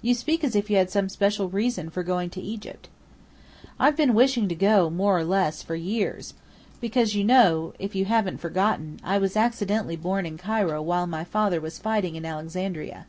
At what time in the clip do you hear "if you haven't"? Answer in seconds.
7.80-8.38